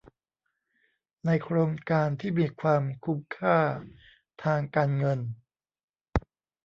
[1.25, 3.57] ในโครงการที่มีความคุ้มค่า
[4.43, 5.19] ทางการเงิน